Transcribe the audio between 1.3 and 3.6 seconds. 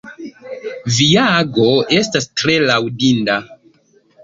ago estas tre laŭdinda.